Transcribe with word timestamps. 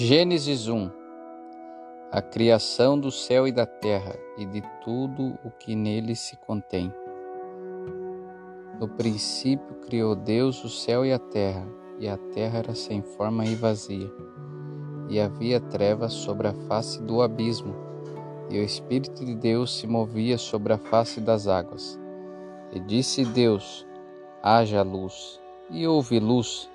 Gênesis 0.00 0.68
1 0.68 0.92
A 2.12 2.22
criação 2.22 2.96
do 2.96 3.10
céu 3.10 3.48
e 3.48 3.50
da 3.50 3.66
terra 3.66 4.14
e 4.36 4.46
de 4.46 4.62
tudo 4.84 5.36
o 5.44 5.50
que 5.50 5.74
nele 5.74 6.14
se 6.14 6.36
contém. 6.36 6.94
No 8.78 8.86
princípio 8.90 9.74
criou 9.80 10.14
Deus 10.14 10.62
o 10.62 10.68
céu 10.68 11.04
e 11.04 11.12
a 11.12 11.18
terra, 11.18 11.66
e 11.98 12.08
a 12.08 12.16
terra 12.16 12.60
era 12.60 12.76
sem 12.76 13.02
forma 13.02 13.44
e 13.44 13.56
vazia. 13.56 14.08
E 15.08 15.18
havia 15.18 15.58
trevas 15.58 16.12
sobre 16.12 16.46
a 16.46 16.54
face 16.68 17.02
do 17.02 17.20
abismo, 17.20 17.74
e 18.48 18.56
o 18.56 18.62
Espírito 18.62 19.24
de 19.24 19.34
Deus 19.34 19.80
se 19.80 19.88
movia 19.88 20.38
sobre 20.38 20.72
a 20.74 20.78
face 20.78 21.20
das 21.20 21.48
águas. 21.48 21.98
E 22.72 22.78
disse 22.78 23.24
Deus: 23.24 23.84
Haja 24.44 24.82
luz, 24.82 25.40
e 25.68 25.88
houve 25.88 26.20
luz. 26.20 26.70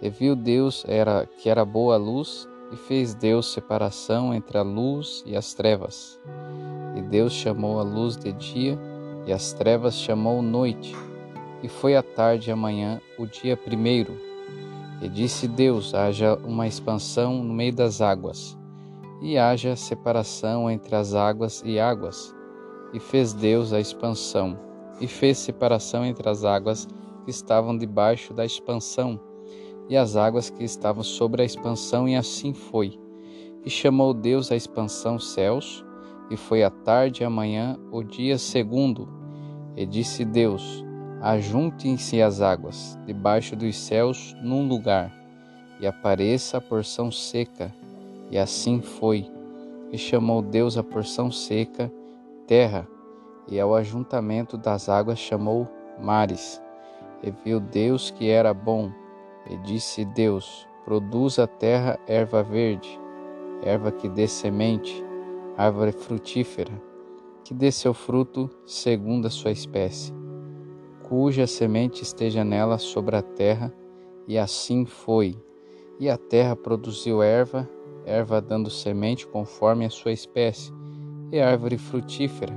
E 0.00 0.08
viu 0.08 0.36
Deus 0.36 0.84
era, 0.86 1.26
que 1.26 1.48
era 1.48 1.64
boa 1.64 1.94
a 1.94 1.98
luz, 1.98 2.48
e 2.72 2.76
fez 2.76 3.14
Deus 3.14 3.52
separação 3.52 4.32
entre 4.32 4.56
a 4.56 4.62
luz 4.62 5.22
e 5.26 5.36
as 5.36 5.52
trevas. 5.52 6.18
E 6.96 7.02
Deus 7.02 7.32
chamou 7.32 7.78
a 7.78 7.82
luz 7.82 8.16
de 8.16 8.32
dia, 8.32 8.78
e 9.26 9.32
as 9.32 9.52
trevas 9.52 9.94
chamou 9.94 10.40
noite. 10.40 10.96
E 11.62 11.68
foi 11.68 11.94
a 11.94 12.02
tarde 12.02 12.48
e 12.48 12.52
a 12.52 12.56
manhã 12.56 13.00
o 13.18 13.26
dia 13.26 13.56
primeiro. 13.56 14.16
E 15.02 15.08
disse 15.08 15.46
Deus: 15.46 15.94
haja 15.94 16.34
uma 16.44 16.66
expansão 16.66 17.44
no 17.44 17.52
meio 17.52 17.74
das 17.74 18.00
águas, 18.00 18.58
e 19.20 19.36
haja 19.36 19.76
separação 19.76 20.70
entre 20.70 20.96
as 20.96 21.14
águas 21.14 21.62
e 21.64 21.78
águas. 21.78 22.34
E 22.92 22.98
fez 22.98 23.32
Deus 23.32 23.72
a 23.72 23.80
expansão, 23.80 24.58
e 25.00 25.06
fez 25.06 25.38
separação 25.38 26.04
entre 26.04 26.28
as 26.28 26.44
águas 26.44 26.88
que 27.24 27.30
estavam 27.30 27.76
debaixo 27.76 28.32
da 28.32 28.44
expansão 28.44 29.20
e 29.92 29.96
as 29.96 30.16
águas 30.16 30.48
que 30.48 30.64
estavam 30.64 31.02
sobre 31.02 31.42
a 31.42 31.44
expansão, 31.44 32.08
e 32.08 32.16
assim 32.16 32.54
foi. 32.54 32.98
E 33.62 33.68
chamou 33.68 34.14
Deus 34.14 34.50
a 34.50 34.56
expansão 34.56 35.18
céus, 35.18 35.84
e 36.30 36.36
foi 36.36 36.62
a 36.62 36.70
tarde 36.70 37.22
e 37.22 37.26
a 37.26 37.28
manhã 37.28 37.78
o 37.90 38.02
dia 38.02 38.38
segundo. 38.38 39.06
E 39.76 39.84
disse 39.84 40.24
Deus: 40.24 40.82
Ajuntem-se 41.20 42.22
as 42.22 42.40
águas 42.40 42.98
debaixo 43.04 43.54
dos 43.54 43.76
céus 43.76 44.34
num 44.42 44.66
lugar, 44.66 45.12
e 45.78 45.86
apareça 45.86 46.56
a 46.56 46.60
porção 46.62 47.12
seca. 47.12 47.70
E 48.30 48.38
assim 48.38 48.80
foi. 48.80 49.30
E 49.92 49.98
chamou 49.98 50.40
Deus 50.40 50.78
a 50.78 50.82
porção 50.82 51.30
seca 51.30 51.92
terra, 52.46 52.88
e 53.46 53.60
ao 53.60 53.74
ajuntamento 53.74 54.56
das 54.56 54.88
águas 54.88 55.18
chamou 55.18 55.68
mares. 56.00 56.62
E 57.22 57.30
viu 57.44 57.60
Deus 57.60 58.10
que 58.10 58.30
era 58.30 58.54
bom 58.54 59.01
e 59.48 59.56
disse 59.56 60.04
Deus: 60.04 60.66
Produz 60.84 61.38
a 61.38 61.46
terra 61.46 61.98
erva 62.06 62.42
verde, 62.42 63.00
erva 63.62 63.92
que 63.92 64.08
dê 64.08 64.26
semente, 64.26 65.04
árvore 65.56 65.92
frutífera, 65.92 66.72
que 67.44 67.54
dê 67.54 67.70
seu 67.70 67.94
fruto 67.94 68.50
segundo 68.66 69.26
a 69.26 69.30
sua 69.30 69.50
espécie, 69.50 70.12
cuja 71.08 71.46
semente 71.46 72.02
esteja 72.02 72.44
nela 72.44 72.78
sobre 72.78 73.16
a 73.16 73.22
terra. 73.22 73.72
E 74.26 74.38
assim 74.38 74.84
foi. 74.84 75.36
E 75.98 76.08
a 76.08 76.16
terra 76.16 76.54
produziu 76.54 77.20
erva, 77.20 77.68
erva 78.06 78.40
dando 78.40 78.70
semente 78.70 79.26
conforme 79.26 79.84
a 79.84 79.90
sua 79.90 80.12
espécie, 80.12 80.72
e 81.32 81.40
árvore 81.40 81.76
frutífera, 81.76 82.54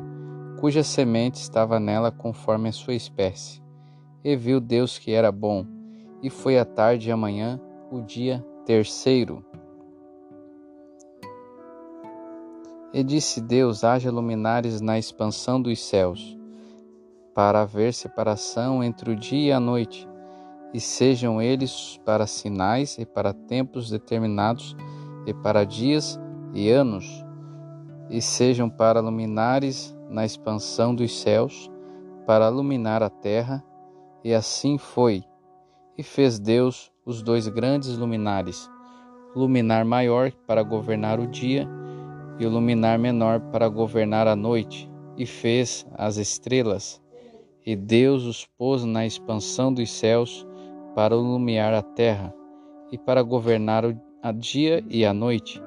cuja 0.59 0.83
semente 0.83 1.41
estava 1.41 1.79
nela 1.79 2.11
conforme 2.11 2.69
a 2.69 2.71
sua 2.71 2.93
espécie. 2.93 3.63
E 4.23 4.35
viu 4.35 4.59
Deus 4.59 4.99
que 4.99 5.11
era 5.11 5.31
bom 5.31 5.74
e 6.25 6.29
foi 6.31 6.57
a 6.57 6.65
tarde 6.65 7.07
e 7.07 7.11
a 7.11 7.17
manhã 7.17 7.61
o 7.91 8.01
dia 8.01 8.43
terceiro. 8.65 9.45
E 12.91 13.03
disse 13.03 13.39
Deus: 13.39 13.83
haja 13.83 14.09
luminares 14.09 14.81
na 14.81 14.97
expansão 14.97 15.61
dos 15.61 15.79
céus, 15.85 16.35
para 17.35 17.61
haver 17.61 17.93
separação 17.93 18.83
entre 18.83 19.11
o 19.11 19.15
dia 19.15 19.49
e 19.49 19.51
a 19.51 19.59
noite, 19.59 20.09
e 20.73 20.79
sejam 20.79 21.39
eles 21.39 22.01
para 22.03 22.25
sinais 22.25 22.97
e 22.97 23.05
para 23.05 23.31
tempos 23.31 23.91
determinados, 23.91 24.75
e 25.27 25.33
para 25.33 25.63
dias 25.63 26.19
e 26.55 26.71
anos, 26.71 27.23
e 28.09 28.19
sejam 28.19 28.67
para 28.67 28.99
luminares 28.99 29.95
na 30.09 30.25
expansão 30.25 30.95
dos 30.95 31.21
céus, 31.21 31.69
para 32.25 32.49
iluminar 32.49 33.03
a 33.03 33.11
terra, 33.11 33.63
e 34.23 34.33
assim 34.33 34.79
foi. 34.79 35.23
E 35.97 36.03
fez 36.03 36.39
Deus 36.39 36.91
os 37.05 37.21
dois 37.21 37.47
grandes 37.47 37.97
luminares, 37.97 38.69
luminar 39.35 39.85
maior 39.85 40.31
para 40.45 40.61
governar 40.61 41.19
o 41.19 41.27
dia 41.27 41.67
e 42.37 42.45
o 42.45 42.49
luminar 42.49 42.99
menor 42.99 43.39
para 43.51 43.69
governar 43.69 44.27
a 44.27 44.35
noite, 44.35 44.89
e 45.17 45.25
fez 45.25 45.87
as 45.93 46.17
estrelas. 46.17 47.01
E 47.65 47.75
Deus 47.75 48.25
os 48.25 48.45
pôs 48.45 48.83
na 48.83 49.05
expansão 49.05 49.73
dos 49.73 49.89
céus 49.89 50.45
para 50.93 51.15
iluminar 51.15 51.73
a 51.73 51.81
terra, 51.81 52.33
e 52.91 52.97
para 52.97 53.21
governar 53.21 53.85
o 53.85 53.93
dia 54.33 54.83
e 54.89 55.05
a 55.05 55.13
noite, 55.13 55.61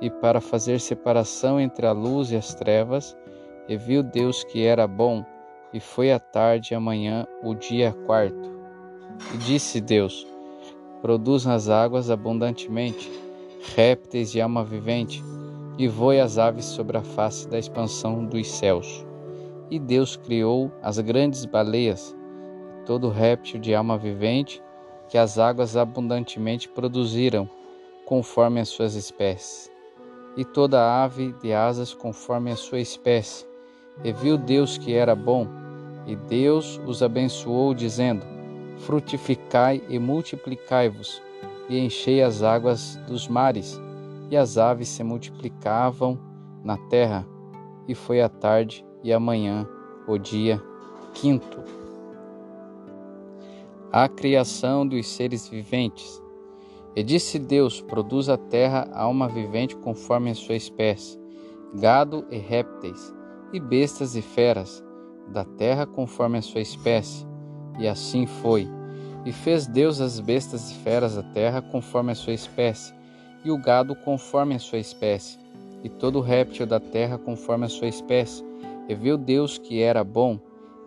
e 0.00 0.08
para 0.08 0.40
fazer 0.40 0.78
separação 0.80 1.60
entre 1.60 1.86
a 1.86 1.92
luz 1.92 2.30
e 2.30 2.36
as 2.36 2.54
trevas. 2.54 3.16
E 3.68 3.76
viu 3.76 4.02
Deus 4.02 4.44
que 4.44 4.64
era 4.64 4.86
bom, 4.86 5.24
e 5.72 5.80
foi 5.80 6.12
a 6.12 6.20
tarde 6.20 6.72
e 6.72 6.76
a 6.76 6.80
manhã 6.80 7.26
o 7.42 7.54
dia 7.54 7.92
quarto. 8.06 8.53
E 9.32 9.36
disse 9.38 9.80
Deus: 9.80 10.26
Produz 11.02 11.44
nas 11.44 11.68
águas 11.68 12.10
abundantemente 12.10 13.10
répteis 13.74 14.30
de 14.30 14.40
alma 14.40 14.62
vivente, 14.62 15.22
e 15.78 15.88
voe 15.88 16.20
as 16.20 16.38
aves 16.38 16.66
sobre 16.66 16.96
a 16.96 17.02
face 17.02 17.48
da 17.48 17.58
expansão 17.58 18.24
dos 18.24 18.48
céus. 18.48 19.04
E 19.70 19.78
Deus 19.78 20.16
criou 20.16 20.70
as 20.82 20.98
grandes 20.98 21.44
baleias, 21.44 22.14
todo 22.86 23.08
réptil 23.08 23.58
de 23.58 23.74
alma 23.74 23.96
vivente, 23.96 24.62
que 25.08 25.18
as 25.18 25.38
águas 25.38 25.76
abundantemente 25.76 26.68
produziram, 26.68 27.48
conforme 28.04 28.60
as 28.60 28.68
suas 28.68 28.94
espécies, 28.94 29.70
e 30.36 30.44
toda 30.44 31.02
ave 31.02 31.32
de 31.42 31.52
asas 31.52 31.94
conforme 31.94 32.50
a 32.50 32.56
sua 32.56 32.80
espécie. 32.80 33.46
E 34.02 34.12
viu 34.12 34.36
Deus 34.36 34.76
que 34.76 34.92
era 34.92 35.14
bom, 35.14 35.46
e 36.06 36.14
Deus 36.14 36.80
os 36.86 37.02
abençoou, 37.02 37.72
dizendo: 37.72 38.33
frutificai 38.78 39.82
e 39.88 39.98
multiplicai-vos, 39.98 41.22
e 41.68 41.78
enchei 41.78 42.22
as 42.22 42.42
águas 42.42 42.96
dos 43.06 43.28
mares, 43.28 43.80
e 44.30 44.36
as 44.36 44.58
aves 44.58 44.88
se 44.88 45.02
multiplicavam 45.02 46.18
na 46.62 46.76
terra. 46.88 47.26
E 47.86 47.94
foi 47.94 48.20
a 48.20 48.28
tarde 48.28 48.84
e 49.02 49.12
a 49.12 49.20
manhã, 49.20 49.66
o 50.06 50.18
dia 50.18 50.62
quinto. 51.12 51.58
A 53.92 54.08
criação 54.08 54.86
dos 54.86 55.06
seres 55.06 55.48
viventes. 55.48 56.22
E 56.96 57.02
disse 57.02 57.38
Deus: 57.38 57.80
Produz 57.80 58.28
a 58.28 58.36
terra 58.36 58.88
alma 58.92 59.28
vivente 59.28 59.76
conforme 59.76 60.30
a 60.30 60.34
sua 60.34 60.56
espécie, 60.56 61.18
gado 61.74 62.24
e 62.30 62.38
répteis, 62.38 63.14
e 63.52 63.60
bestas 63.60 64.16
e 64.16 64.22
feras, 64.22 64.82
da 65.28 65.44
terra 65.44 65.86
conforme 65.86 66.38
a 66.38 66.42
sua 66.42 66.60
espécie 66.60 67.26
e 67.78 67.88
assim 67.88 68.26
foi. 68.26 68.68
E 69.24 69.32
fez 69.32 69.66
Deus 69.66 70.00
as 70.00 70.20
bestas 70.20 70.70
e 70.70 70.74
feras 70.74 71.16
da 71.16 71.22
terra 71.22 71.62
conforme 71.62 72.12
a 72.12 72.14
sua 72.14 72.32
espécie, 72.32 72.92
e 73.44 73.50
o 73.50 73.58
gado 73.58 73.94
conforme 73.94 74.54
a 74.54 74.58
sua 74.58 74.78
espécie, 74.78 75.38
e 75.82 75.88
todo 75.88 76.20
réptil 76.20 76.66
da 76.66 76.80
terra 76.80 77.18
conforme 77.18 77.66
a 77.66 77.68
sua 77.68 77.88
espécie. 77.88 78.44
E 78.88 78.94
viu 78.94 79.16
Deus 79.16 79.56
que 79.58 79.80
era 79.80 80.04
bom, 80.04 80.38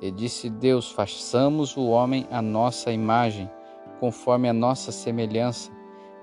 e 0.01 0.11
disse 0.11 0.49
Deus: 0.49 0.91
Façamos 0.91 1.75
o 1.75 1.87
homem 1.87 2.27
à 2.29 2.41
nossa 2.41 2.91
imagem, 2.91 3.49
conforme 3.99 4.47
a 4.47 4.53
nossa 4.53 4.91
semelhança, 4.91 5.71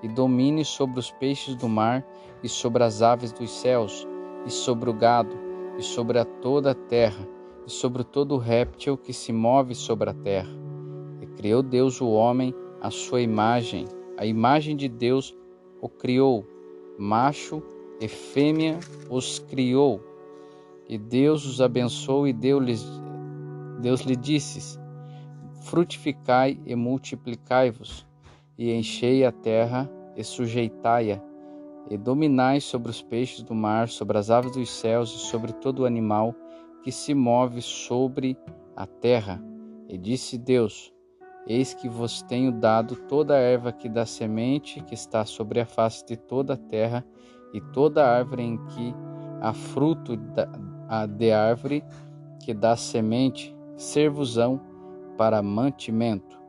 e 0.01 0.07
domine 0.07 0.63
sobre 0.63 0.99
os 0.99 1.11
peixes 1.11 1.55
do 1.55 1.67
mar, 1.67 2.05
e 2.41 2.47
sobre 2.47 2.83
as 2.83 3.01
aves 3.01 3.33
dos 3.33 3.51
céus, 3.51 4.07
e 4.45 4.51
sobre 4.51 4.89
o 4.89 4.93
gado, 4.93 5.35
e 5.77 5.83
sobre 5.83 6.17
a 6.17 6.23
toda 6.23 6.71
a 6.71 6.75
terra 6.75 7.34
e 7.65 7.71
sobre 7.71 8.03
todo 8.03 8.37
réptil 8.37 8.97
que 8.97 9.13
se 9.13 9.33
move 9.33 9.73
sobre 9.73 10.09
a 10.09 10.13
terra. 10.13 10.51
E 11.21 11.25
criou 11.25 11.63
Deus 11.63 11.99
o 11.99 12.09
homem 12.09 12.53
à 12.81 12.91
sua 12.91 13.21
imagem, 13.21 13.85
a 14.17 14.25
imagem 14.25 14.75
de 14.75 14.87
Deus 14.87 15.35
o 15.81 15.89
criou, 15.89 16.45
macho 16.97 17.61
e 17.99 18.07
fêmea 18.07 18.79
os 19.09 19.39
criou. 19.39 20.01
E 20.87 20.97
Deus 20.97 21.45
os 21.45 21.61
abençoou 21.61 22.27
e 22.27 22.33
deu-lhes 22.33 22.85
Deus 23.81 24.01
lhe 24.01 24.15
disse: 24.15 24.79
Frutificai 25.63 26.59
e 26.65 26.75
multiplicai-vos, 26.75 28.05
e 28.57 28.71
enchei 28.71 29.25
a 29.25 29.31
terra 29.31 29.89
e 30.15 30.23
sujeitai-a, 30.23 31.21
e 31.89 31.97
dominai 31.97 32.61
sobre 32.61 32.89
os 32.89 33.01
peixes 33.01 33.41
do 33.41 33.53
mar, 33.53 33.89
sobre 33.89 34.17
as 34.17 34.29
aves 34.29 34.51
dos 34.51 34.69
céus 34.69 35.13
e 35.13 35.19
sobre 35.27 35.51
todo 35.53 35.85
animal 35.85 36.33
que 36.85 36.91
se 36.91 37.15
move 37.15 37.63
sobre 37.63 38.37
a 38.75 38.85
terra. 38.85 39.41
E 39.89 39.97
disse 39.97 40.37
Deus: 40.37 40.93
Eis 41.47 41.73
que 41.73 41.89
vos 41.89 42.21
tenho 42.21 42.51
dado 42.51 42.95
toda 42.95 43.33
a 43.33 43.39
erva 43.39 43.71
que 43.71 43.89
dá 43.89 44.05
semente, 44.05 44.83
que 44.83 44.93
está 44.93 45.25
sobre 45.25 45.59
a 45.59 45.65
face 45.65 46.05
de 46.05 46.15
toda 46.15 46.53
a 46.53 46.57
terra, 46.57 47.03
e 47.51 47.59
toda 47.59 48.07
árvore 48.07 48.43
em 48.43 48.57
que 48.67 48.93
há 49.41 49.51
fruto 49.51 50.15
de 51.17 51.31
árvore 51.31 51.83
que 52.43 52.53
dá 52.53 52.75
semente, 52.75 53.55
servosão 53.75 54.61
para 55.17 55.41
mantimento, 55.41 56.39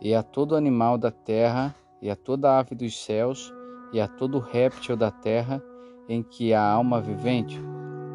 e 0.00 0.12
a 0.12 0.24
todo 0.24 0.56
animal 0.56 0.98
da 0.98 1.12
terra, 1.12 1.72
e 2.02 2.10
a 2.10 2.16
toda 2.16 2.58
ave 2.58 2.74
dos 2.74 2.98
céus, 2.98 3.54
e 3.92 4.00
a 4.00 4.08
todo 4.08 4.40
réptil 4.40 4.96
da 4.96 5.12
terra, 5.12 5.62
em 6.08 6.20
que 6.20 6.52
há 6.52 6.68
alma 6.68 7.00
vivente, 7.00 7.60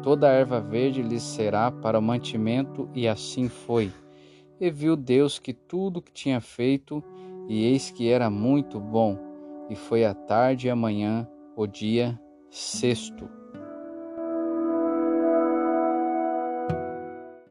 toda 0.04 0.28
erva 0.28 0.60
verde 0.60 1.00
lhes 1.00 1.22
será 1.22 1.70
para 1.70 1.98
o 1.98 2.02
mantimento, 2.02 2.90
e 2.94 3.08
assim 3.08 3.48
foi. 3.48 3.90
E 4.60 4.70
viu 4.70 4.96
Deus 4.96 5.38
que 5.38 5.54
tudo 5.54 6.02
que 6.02 6.12
tinha 6.12 6.42
feito, 6.42 7.02
e 7.48 7.64
eis 7.64 7.90
que 7.90 8.10
era 8.10 8.28
muito 8.28 8.78
bom, 8.78 9.18
e 9.70 9.74
foi 9.74 10.04
a 10.04 10.12
tarde 10.12 10.66
e 10.66 10.70
a 10.70 10.76
manhã, 10.76 11.26
o 11.56 11.66
dia 11.66 12.20
sexto. 12.50 13.43